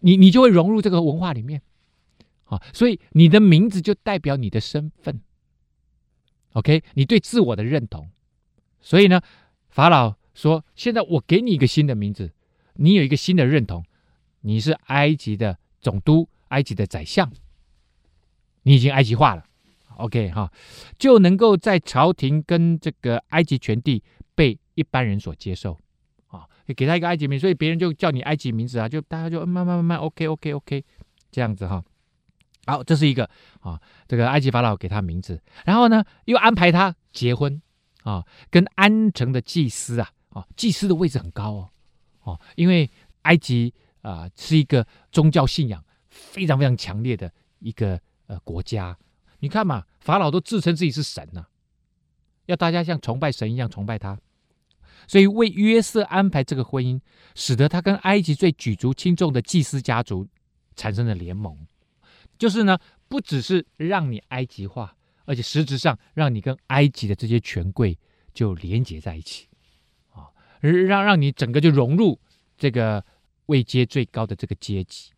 [0.00, 1.62] 你你就会融入这个文化里面
[2.44, 2.60] 啊。
[2.72, 5.20] 所以你的名字就代表你的身份
[6.54, 6.82] ，OK？
[6.94, 8.10] 你对自我的认同。
[8.80, 9.20] 所以呢，
[9.68, 12.32] 法老说：现在我给你一个新的名字，
[12.74, 13.84] 你有一个新的认同，
[14.40, 17.30] 你是埃及的总督，埃及的宰相，
[18.62, 19.44] 你已经埃及化了。
[20.00, 20.50] OK 哈，
[20.98, 24.02] 就能够在朝廷跟这个埃及全地
[24.34, 25.76] 被一般人所接受
[26.28, 30.84] 啊，给他一个埃及名，所以别人就叫你埃及名字啊，就大家就慢慢慢慢 OK OK OK
[31.30, 31.82] 这样子哈。
[32.66, 33.28] 好，这是一个
[33.60, 37.60] 啊，这个埃及法老给他名字，然后呢又安排他结婚
[38.04, 41.68] 啊，跟安城的祭司啊啊，祭司的位置很高哦
[42.22, 42.88] 哦，因为
[43.22, 48.96] 埃及啊是一个宗教信仰非常非常强烈的一个呃国家。
[49.40, 51.46] 你看嘛，法老都自称自己是神呐、
[52.46, 54.18] 要大家像崇拜神一样崇拜他，
[55.06, 57.00] 所以为约瑟安排这个婚姻，
[57.34, 60.26] 使得他跟埃及最举足轻重的祭司家族
[60.76, 61.66] 产生了联盟，
[62.38, 67.98] 就是呢，不只是让你埃及化，而且实质上让你跟埃及的这些权贵
[68.34, 69.48] 就连结在一起，
[70.10, 70.28] 啊，
[70.60, 72.18] 让让你整个就融入
[72.58, 73.04] 这个
[73.46, 75.12] 位阶最高的这个阶级。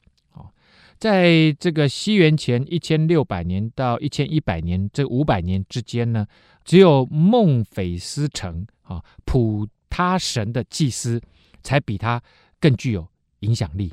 [1.02, 6.24] 在这个西元前一千六百年到一千一百年这五百年之间呢，
[6.64, 11.20] 只有孟菲斯城啊普他神的祭司
[11.60, 12.22] 才比他
[12.60, 13.04] 更具有
[13.40, 13.92] 影响力。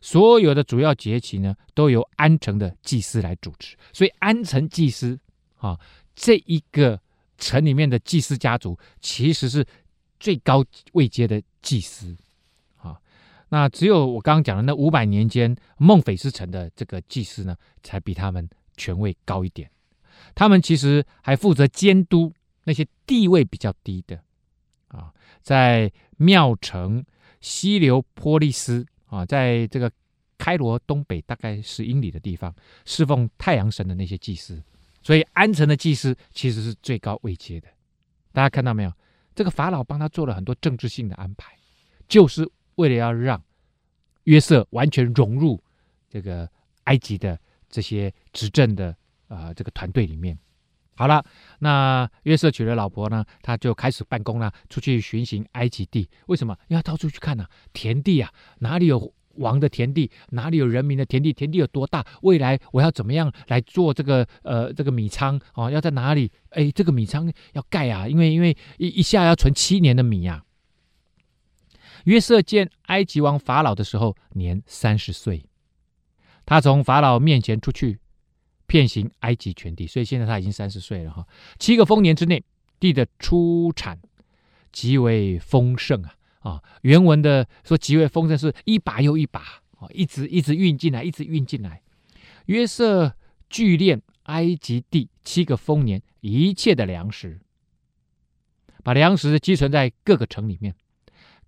[0.00, 3.76] 所有的主要节期呢，都由安城的祭司来主持。
[3.92, 5.16] 所以安城祭司
[5.58, 5.78] 啊，
[6.16, 7.00] 这一个
[7.38, 9.64] 城里面的祭司家族，其实是
[10.18, 12.16] 最高位阶的祭司。
[13.52, 19.68] 那只有我刚刚讲的那五百年间，孟菲斯城的这个祭司呢，才比他们权位高一点。
[20.36, 22.32] 他们其实还负责监督
[22.62, 24.22] 那些地位比较低的
[24.88, 27.04] 啊，在庙城
[27.40, 29.90] 希留波利斯啊，在这个
[30.38, 34.62] 开罗东北大概十英里的地方，侍奉太阳神的那些祭司。
[35.02, 37.66] 所以安城的祭司其实是最高位阶的。
[38.32, 38.92] 大家看到没有？
[39.34, 41.52] 这个法老帮他做了很多政治性的安排，
[42.06, 42.48] 就是。
[42.80, 43.42] 为了要让
[44.24, 45.62] 约瑟完全融入
[46.08, 46.48] 这个
[46.84, 47.38] 埃及的
[47.68, 48.88] 这些执政的
[49.28, 50.36] 啊、呃、这个团队里面，
[50.96, 51.22] 好了，
[51.58, 56.08] 那约瑟娶了老婆呢，他就开始办公了，出去巡行埃及地。
[56.26, 56.56] 为什么？
[56.68, 57.50] 因为他到处去看呢、啊？
[57.72, 62.04] 田地啊，哪里有王的田地，哪里有人民的田地，田地有多大？
[62.22, 65.70] 未来我要怎么样来做这个呃这个米仓啊、哦？
[65.70, 66.30] 要在哪里？
[66.50, 70.42] 哎，这个米仓要盖啊，因为因为一一下要存七年的米、啊。
[72.04, 75.44] 约瑟见埃及王法老的时候，年三十岁。
[76.46, 78.00] 他从法老面前出去，
[78.66, 81.26] 遍行埃及全地，所以现在他已经三十岁了哈。
[81.58, 82.42] 七个丰年之内，
[82.80, 84.00] 地的出产
[84.72, 86.62] 极为丰盛啊啊！
[86.82, 89.40] 原文的说极为丰盛，是一把又一把
[89.78, 91.82] 啊，一直一直运进来，一直运进来。
[92.46, 93.14] 约瑟
[93.48, 97.40] 聚敛埃及地七个丰年一切的粮食，
[98.82, 100.74] 把粮食积存在各个城里面。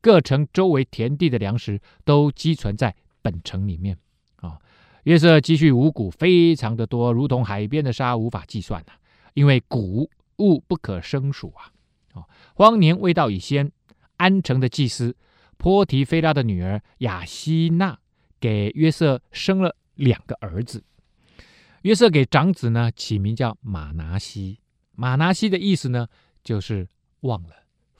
[0.03, 3.97] 各城周围田地的粮食都积存在本城里面
[4.37, 4.59] 啊。
[5.05, 8.93] 约瑟积蓄五谷非常的多，如同海边的沙无法计算呐、
[9.33, 11.73] 因为谷物不可胜数啊。
[12.15, 13.73] 啊，荒年未到已先，
[14.17, 15.17] 安城的祭司
[15.57, 17.99] 波提菲拉的女儿雅西娜
[18.39, 20.85] 给约瑟生了两个儿子。
[21.83, 24.61] 约瑟给长子呢起名叫马拿西，
[24.95, 26.07] 马拿西的意思呢
[26.45, 26.89] 就是
[27.21, 27.51] 忘了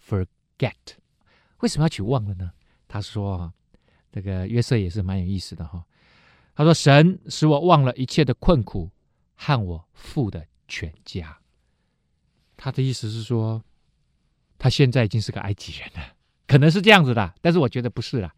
[0.09, 1.02] ，forget。
[1.63, 2.53] 为什么要取忘了呢？
[2.87, 3.53] 他说
[4.13, 5.83] ：“这个约瑟也是蛮有意思的哈。
[6.55, 8.91] 他说：‘神使我忘了一切的困苦
[9.35, 11.39] 和我父的全家。’
[12.59, 13.63] 他的意思是说，
[14.59, 16.15] 他现在已经是个埃及人了，
[16.47, 18.35] 可能是这样子的，但是我觉得不是啦。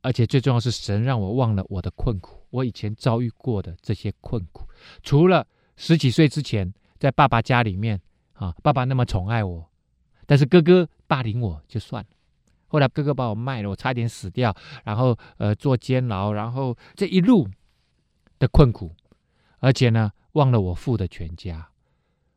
[0.00, 4.66] 而且最重要是，神让我忘了我的困苦，我以前遭遇过的这些困苦。
[5.02, 5.46] 除了
[5.76, 8.00] 十几岁之前在爸爸家里面
[8.32, 9.68] 啊，爸爸那么宠爱我。”
[10.26, 12.08] 但是哥哥霸凌我就算了，
[12.68, 14.54] 后来哥哥把我卖了，我差点死掉，
[14.84, 17.48] 然后呃坐监牢，然后这一路
[18.38, 18.94] 的困苦，
[19.58, 21.68] 而且呢忘了我父的全家，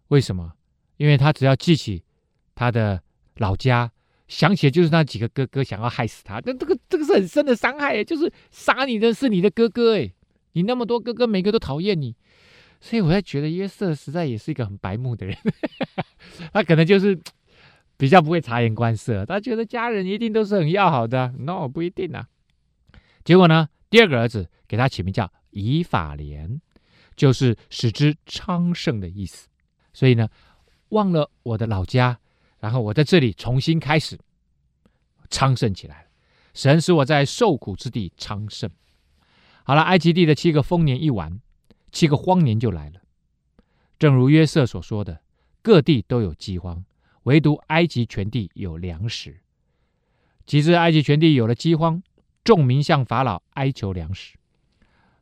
[0.08, 0.54] 为什么？
[0.98, 2.04] 因为他只要记起
[2.56, 3.02] 他的
[3.36, 3.92] 老家，
[4.28, 10.12] 想起来就是那几个哥哥想要害死他，那这个这个是很深的伤害，就是杀你的是你的哥哥，哎，
[10.54, 12.16] 你那么多哥哥，每个都讨厌你。
[12.84, 15.38] 所以我才觉得约瑟实在也是一个很白目的人，
[16.52, 17.20] 他可能就是
[18.02, 22.28] 比较不会察言观色，他觉得家人一定都是很要好的，no 不一定啊。
[23.24, 26.60] 结果呢，第二个儿子给他起名叫以法莲，
[27.16, 29.48] 就是使之昌盛的意思。
[29.94, 30.28] 所以呢，
[30.90, 32.18] 忘了我的老家，
[32.58, 34.18] 然后我在这里重新开始
[35.30, 36.08] 昌盛起来。
[36.56, 38.68] 神使我在受苦之地昌盛。
[39.64, 41.40] 好了，埃及地的七个丰年一完。
[41.92, 43.02] 七个荒年就来了，
[44.00, 45.22] 正如约瑟所说的，
[45.62, 46.84] 各地都有饥荒，
[47.24, 49.42] 唯独埃及全地有粮食。
[50.46, 52.02] 及至埃及全地有了饥荒，
[52.44, 54.36] 众民向法老哀求粮食，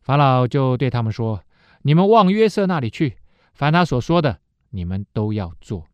[0.01, 1.43] 法老就对他们说
[1.83, 3.17] ：“你们往约瑟那里去，
[3.53, 4.39] 凡他所说的，
[4.69, 5.87] 你们都要做。”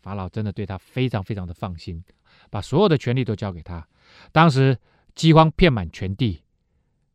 [0.00, 2.04] 法老真的对他非常非常的放心，
[2.50, 3.86] 把所有的权力都交给他。
[4.32, 4.78] 当时
[5.14, 6.42] 饥荒遍满全地，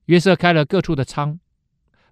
[0.05, 1.39] 约瑟开了各处的仓。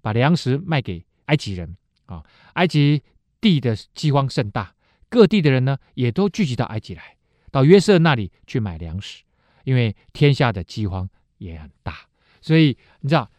[0.03, 2.25] 把粮食卖给埃及人啊！
[2.53, 3.03] 埃及
[3.39, 4.73] 地的饥荒甚大，
[5.11, 7.17] 各地的人呢也都聚集到埃及来，
[7.51, 9.23] 到约瑟那里去买粮食，
[9.65, 11.93] 因为天下的饥荒也很大，
[12.41, 13.29] 所以你知道，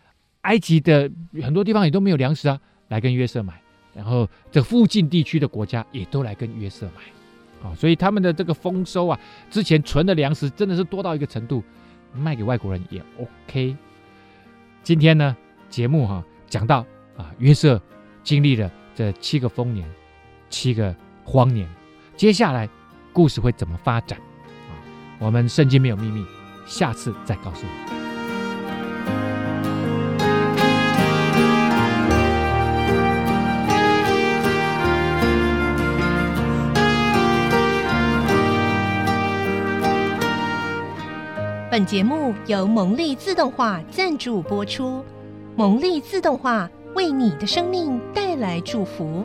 [0.42, 1.10] 埃及的
[1.42, 3.58] 很多地方也都没有粮食啊，来跟约瑟买，
[3.94, 9.18] 然后这附近地区的国家也都来跟约瑟买啊，所以他们的这个丰收啊，
[9.50, 11.64] 之前存的粮食真的是多到一个程度，
[12.12, 13.74] 卖给外国人也 OK。
[14.82, 15.34] 今天呢，
[15.70, 16.84] 节目哈、讲到
[17.16, 17.80] 啊，约瑟
[18.22, 19.88] 经历了这七个丰年，
[20.50, 20.94] 七个
[21.24, 21.68] 荒年，
[22.16, 22.68] 接下来
[23.12, 24.18] 故事会怎么发展
[24.68, 24.74] 啊？
[25.18, 26.24] 我们圣经没有秘密，
[26.66, 27.72] 下次再告诉你。
[41.70, 45.02] 本节目由蒙利自动化赞助播出。
[45.56, 49.24] 蒙利自动化为你的生命带来祝福。